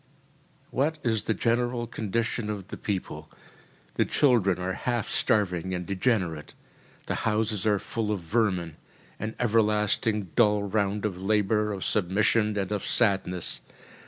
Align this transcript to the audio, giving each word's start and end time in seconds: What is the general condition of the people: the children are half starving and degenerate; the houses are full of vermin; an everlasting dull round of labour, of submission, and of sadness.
What 0.71 0.97
is 1.03 1.25
the 1.25 1.35
general 1.35 1.85
condition 1.85 2.49
of 2.49 2.69
the 2.69 2.75
people: 2.75 3.29
the 3.97 4.03
children 4.03 4.57
are 4.57 4.73
half 4.73 5.07
starving 5.07 5.75
and 5.75 5.85
degenerate; 5.85 6.55
the 7.05 7.13
houses 7.29 7.67
are 7.67 7.77
full 7.77 8.09
of 8.11 8.21
vermin; 8.21 8.77
an 9.19 9.35
everlasting 9.39 10.29
dull 10.35 10.63
round 10.63 11.05
of 11.05 11.21
labour, 11.21 11.71
of 11.71 11.85
submission, 11.85 12.57
and 12.57 12.71
of 12.71 12.83
sadness. 12.83 13.61